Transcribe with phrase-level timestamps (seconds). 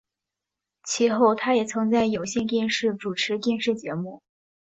[0.83, 4.23] 其后他也曾在有线电视主持电视节目。